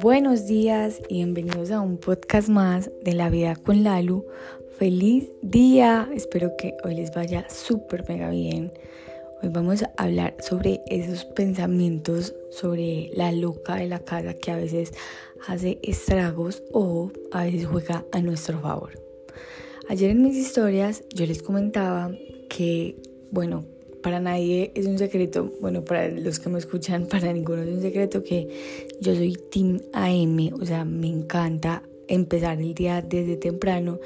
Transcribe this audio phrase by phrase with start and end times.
[0.00, 4.24] Buenos días y bienvenidos a un podcast más de la vida con Lalu.
[4.78, 8.72] Feliz día, espero que hoy les vaya súper mega bien.
[9.42, 14.56] Hoy vamos a hablar sobre esos pensamientos, sobre la loca de la casa que a
[14.56, 14.92] veces
[15.46, 18.92] hace estragos o a veces juega a nuestro favor.
[19.88, 22.10] Ayer en mis historias yo les comentaba
[22.48, 22.96] que,
[23.30, 23.64] bueno,
[24.02, 27.82] para nadie es un secreto, bueno, para los que me escuchan, para ninguno es un
[27.82, 28.48] secreto que
[29.00, 33.98] yo soy Team AM, o sea, me encanta empezar el día desde temprano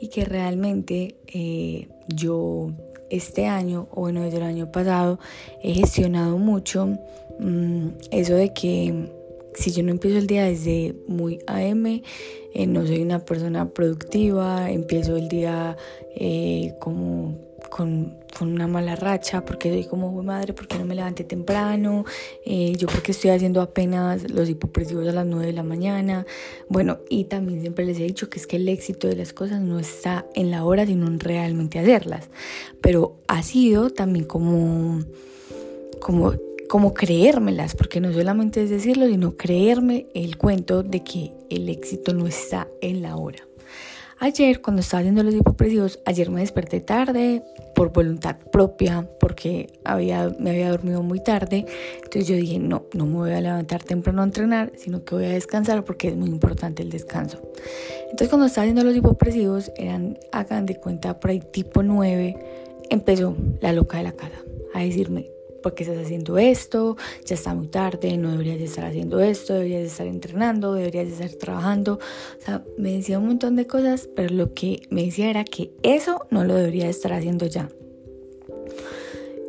[0.00, 2.70] y que realmente eh, yo
[3.10, 5.18] este año, o bueno, desde el año pasado,
[5.62, 6.86] he gestionado mucho
[7.40, 9.10] mm, eso de que
[9.54, 11.86] si yo no empiezo el día desde muy AM,
[12.54, 15.76] eh, no soy una persona productiva, empiezo el día
[16.14, 22.04] eh, como con, una mala racha, porque soy como, madre, porque no me levanté temprano?
[22.44, 26.26] Eh, yo porque estoy haciendo apenas los hipopresivos a las 9 de la mañana.
[26.68, 29.60] Bueno, y también siempre les he dicho que es que el éxito de las cosas
[29.60, 32.28] no está en la hora, sino en realmente hacerlas.
[32.80, 35.02] Pero ha sido también como,
[35.98, 36.34] como,
[36.68, 42.14] como creérmelas, porque no solamente es decirlo, sino creerme el cuento de que el éxito
[42.14, 43.47] no está en la hora.
[44.20, 47.44] Ayer, cuando estaba haciendo los hipopresivos, ayer me desperté tarde
[47.76, 51.66] por voluntad propia, porque había, me había dormido muy tarde.
[51.96, 55.26] Entonces yo dije, no, no me voy a levantar temprano a entrenar, sino que voy
[55.26, 57.40] a descansar porque es muy importante el descanso.
[58.02, 62.36] Entonces cuando estaba haciendo los hipopresivos, eran, hagan de cuenta, por ahí tipo 9,
[62.90, 64.42] empezó la loca de la casa
[64.74, 65.30] a decirme,
[65.62, 66.96] ¿por qué estás haciendo esto?
[67.26, 71.94] Ya está muy tarde, no deberías estar haciendo esto, deberías estar entrenando, deberías estar trabajando.
[72.40, 75.72] O sea, me decía un montón de cosas, pero lo que me decía era que
[75.82, 77.68] eso no lo debería estar haciendo ya.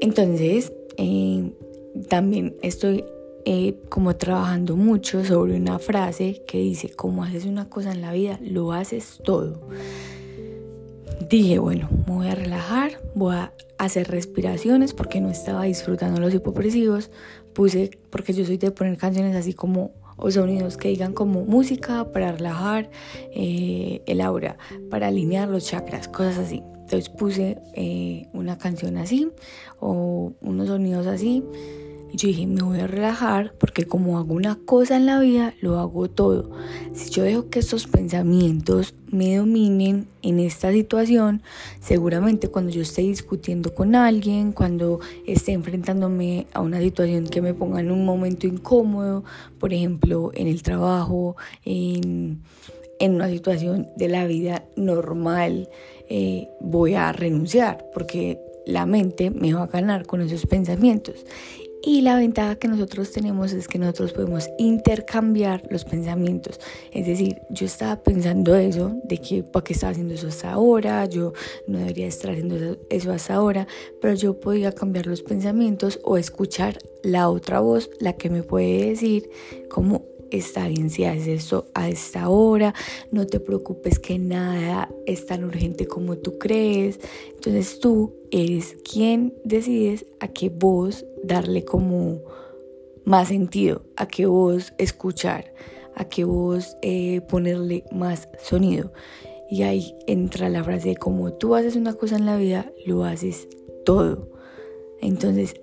[0.00, 1.52] Entonces, eh,
[2.08, 3.04] también estoy
[3.44, 8.12] eh, como trabajando mucho sobre una frase que dice, como haces una cosa en la
[8.12, 9.60] vida, lo haces todo.
[11.28, 16.34] Dije, bueno, me voy a relajar, voy a hacer respiraciones porque no estaba disfrutando los
[16.34, 17.10] hipopresivos.
[17.52, 22.12] Puse, porque yo soy de poner canciones así como o sonidos que digan como música
[22.12, 22.90] para relajar
[23.32, 24.56] eh, el aura,
[24.90, 26.62] para alinear los chakras, cosas así.
[26.82, 29.30] Entonces puse eh, una canción así
[29.80, 31.42] o unos sonidos así
[32.12, 35.54] y yo dije, me voy a relajar porque como hago una cosa en la vida,
[35.62, 36.50] lo hago todo.
[36.92, 41.42] Si yo dejo que estos pensamientos me dominen en esta situación,
[41.80, 47.54] seguramente cuando yo esté discutiendo con alguien, cuando esté enfrentándome a una situación que me
[47.54, 49.24] ponga en un momento incómodo,
[49.58, 52.42] por ejemplo, en el trabajo, en,
[53.00, 55.68] una situación de la vida normal,
[56.08, 61.24] eh, voy a renunciar porque la mente me va a ganar con esos pensamientos.
[61.84, 66.60] Y la ventaja que nosotros tenemos es que nosotros podemos intercambiar los pensamientos.
[66.92, 71.04] Es decir, yo estaba pensando eso, de que para qué estaba haciendo eso hasta ahora,
[71.06, 71.32] yo
[71.66, 73.66] no debería estar haciendo eso hasta ahora,
[74.00, 78.86] pero yo podía cambiar los pensamientos o escuchar la otra voz, la que me puede
[78.90, 79.28] decir
[79.68, 80.04] cómo
[80.36, 82.74] está bien si haces esto a esta hora,
[83.10, 87.00] no te preocupes que nada es tan urgente como tú crees.
[87.34, 92.20] Entonces tú eres quien decides a qué voz darle como
[93.04, 95.52] más sentido, a qué voz escuchar,
[95.94, 98.92] a qué voz eh, ponerle más sonido.
[99.50, 103.04] Y ahí entra la frase de como tú haces una cosa en la vida, lo
[103.04, 103.48] haces
[103.84, 104.30] todo.
[105.00, 105.54] Entonces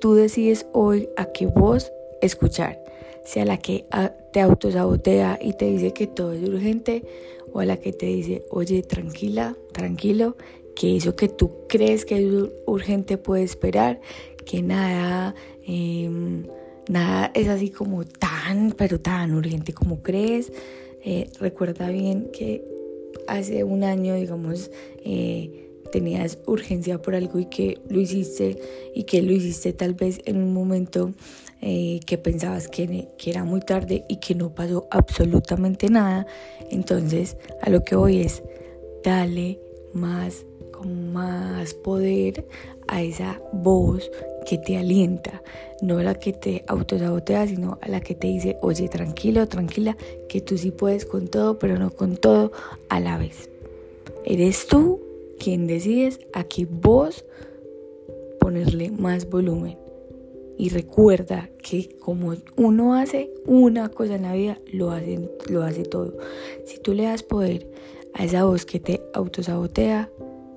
[0.00, 1.92] tú decides hoy a qué voz
[2.22, 2.85] escuchar
[3.26, 7.02] sea la que ah, te autosabotea y te dice que todo es urgente
[7.52, 10.36] o a la que te dice, oye, tranquila, tranquilo,
[10.74, 14.00] que eso que tú crees que es urgente puede esperar,
[14.44, 15.34] que nada,
[15.66, 16.46] em,
[16.88, 20.52] nada es así como tan, pero tan urgente como crees.
[21.02, 22.64] Eh, recuerda bien que
[23.26, 24.70] hace un año, digamos,
[25.04, 28.58] eh, tenías urgencia por algo y que lo hiciste
[28.94, 31.12] y que lo hiciste tal vez en un momento
[31.60, 36.26] eh, que pensabas que, que, era muy tarde y que no pasó absolutamente nada.
[36.70, 38.42] Entonces a lo que voy es,
[39.02, 39.58] dale
[39.92, 42.46] más, con más poder
[42.88, 44.10] a esa voz
[44.46, 45.42] que te alienta,
[45.82, 49.96] no la que te autosabotea, sino a la que te dice, oye, tranquilo, tranquila,
[50.28, 52.52] que tú sí puedes con todo, pero no con todo
[52.88, 53.50] a la vez.
[54.24, 55.00] Eres tú
[55.38, 57.24] quien decides a qué voz
[58.40, 59.78] ponerle más volumen.
[60.58, 65.82] Y recuerda que como uno hace una cosa en la vida, lo hace, lo hace
[65.82, 66.16] todo.
[66.64, 67.68] Si tú le das poder
[68.14, 70.10] a esa voz que te autosabotea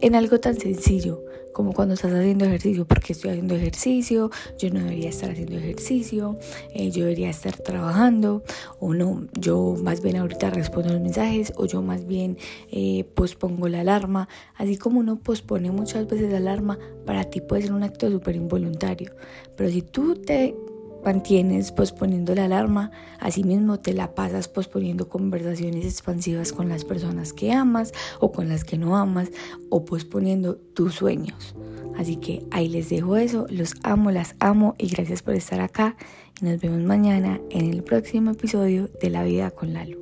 [0.00, 1.24] en algo tan sencillo
[1.54, 6.36] como cuando estás haciendo ejercicio, porque estoy haciendo ejercicio, yo no debería estar haciendo ejercicio,
[6.74, 8.42] eh, yo debería estar trabajando,
[8.80, 12.36] o no, yo más bien ahorita respondo los mensajes, o yo más bien
[12.72, 16.76] eh, pospongo la alarma, así como uno pospone muchas veces la alarma,
[17.06, 19.12] para ti puede ser un acto súper involuntario,
[19.56, 20.56] pero si tú te
[21.04, 22.90] mantienes posponiendo la alarma,
[23.20, 28.64] asimismo te la pasas posponiendo conversaciones expansivas con las personas que amas o con las
[28.64, 29.30] que no amas
[29.68, 31.54] o posponiendo tus sueños.
[31.96, 35.96] Así que ahí les dejo eso, los amo, las amo y gracias por estar acá
[36.40, 39.98] y nos vemos mañana en el próximo episodio de La vida con Lalo.